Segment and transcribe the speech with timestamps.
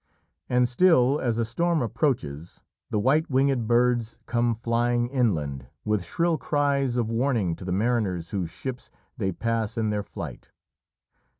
[0.49, 6.39] And still, as a storm approaches, the white winged birds come flying inland with shrill
[6.39, 10.49] cries of warning to the mariners whose ships they pass in their flight.